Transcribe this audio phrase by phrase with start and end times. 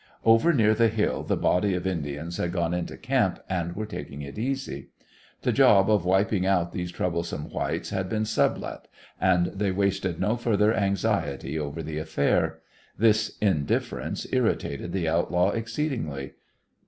[0.25, 4.23] Over near the hill the body of Indians had gone into camp and were taking
[4.23, 4.87] it easy.
[5.43, 8.87] The job of wiping out these troublesome whites had been sublet,
[9.19, 12.61] and they wasted no further anxiety over the affair.
[12.97, 16.33] This indifference irritated the outlaw exceedingly.